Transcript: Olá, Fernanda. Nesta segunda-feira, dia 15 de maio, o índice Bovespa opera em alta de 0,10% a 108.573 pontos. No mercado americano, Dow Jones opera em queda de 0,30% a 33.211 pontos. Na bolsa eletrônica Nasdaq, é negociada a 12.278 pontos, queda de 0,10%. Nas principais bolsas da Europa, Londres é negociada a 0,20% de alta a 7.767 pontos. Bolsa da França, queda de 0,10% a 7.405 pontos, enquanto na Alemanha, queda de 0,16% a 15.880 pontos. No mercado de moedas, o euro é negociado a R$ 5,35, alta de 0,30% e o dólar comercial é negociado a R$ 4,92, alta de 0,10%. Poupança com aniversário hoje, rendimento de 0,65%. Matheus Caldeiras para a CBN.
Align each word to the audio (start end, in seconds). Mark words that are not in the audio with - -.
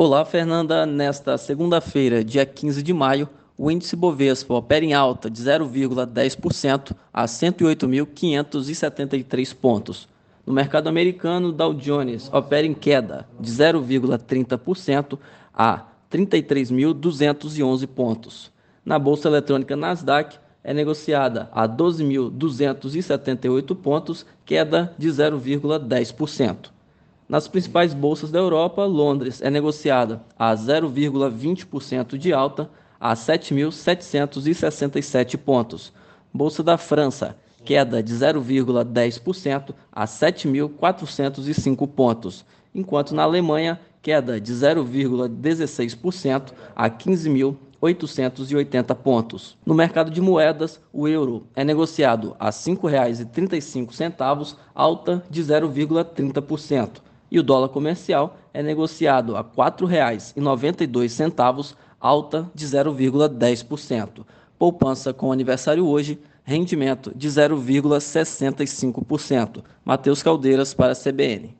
Olá, 0.00 0.24
Fernanda. 0.24 0.86
Nesta 0.86 1.36
segunda-feira, 1.36 2.22
dia 2.22 2.46
15 2.46 2.84
de 2.84 2.92
maio, 2.92 3.28
o 3.56 3.68
índice 3.68 3.96
Bovespa 3.96 4.54
opera 4.54 4.84
em 4.84 4.94
alta 4.94 5.28
de 5.28 5.42
0,10% 5.42 6.94
a 7.12 7.24
108.573 7.24 9.56
pontos. 9.56 10.08
No 10.46 10.52
mercado 10.52 10.88
americano, 10.88 11.50
Dow 11.50 11.74
Jones 11.74 12.30
opera 12.32 12.64
em 12.64 12.74
queda 12.74 13.28
de 13.40 13.50
0,30% 13.50 15.18
a 15.52 15.86
33.211 16.08 17.88
pontos. 17.88 18.52
Na 18.84 19.00
bolsa 19.00 19.26
eletrônica 19.26 19.74
Nasdaq, 19.74 20.38
é 20.62 20.72
negociada 20.72 21.50
a 21.52 21.68
12.278 21.68 23.74
pontos, 23.74 24.24
queda 24.46 24.94
de 24.96 25.08
0,10%. 25.08 26.77
Nas 27.28 27.46
principais 27.46 27.92
bolsas 27.92 28.30
da 28.30 28.38
Europa, 28.38 28.86
Londres 28.86 29.42
é 29.42 29.50
negociada 29.50 30.22
a 30.38 30.54
0,20% 30.54 32.16
de 32.16 32.32
alta 32.32 32.70
a 32.98 33.14
7.767 33.14 35.36
pontos. 35.36 35.92
Bolsa 36.32 36.62
da 36.62 36.78
França, 36.78 37.36
queda 37.66 38.02
de 38.02 38.14
0,10% 38.14 39.74
a 39.92 40.06
7.405 40.06 41.86
pontos, 41.86 42.46
enquanto 42.74 43.14
na 43.14 43.24
Alemanha, 43.24 43.78
queda 44.00 44.40
de 44.40 44.54
0,16% 44.54 46.52
a 46.74 46.88
15.880 46.88 48.94
pontos. 48.94 49.58
No 49.66 49.74
mercado 49.74 50.10
de 50.10 50.22
moedas, 50.22 50.80
o 50.90 51.06
euro 51.06 51.46
é 51.54 51.62
negociado 51.62 52.34
a 52.40 52.46
R$ 52.46 52.52
5,35, 52.52 54.56
alta 54.74 55.22
de 55.28 55.44
0,30% 55.44 57.06
e 57.30 57.38
o 57.38 57.42
dólar 57.42 57.68
comercial 57.68 58.38
é 58.54 58.62
negociado 58.62 59.36
a 59.36 59.40
R$ 59.40 59.48
4,92, 59.56 61.76
alta 62.00 62.50
de 62.54 62.66
0,10%. 62.66 64.24
Poupança 64.58 65.12
com 65.12 65.30
aniversário 65.32 65.86
hoje, 65.86 66.18
rendimento 66.44 67.12
de 67.14 67.28
0,65%. 67.28 69.62
Matheus 69.84 70.22
Caldeiras 70.22 70.72
para 70.72 70.92
a 70.92 70.96
CBN. 70.96 71.57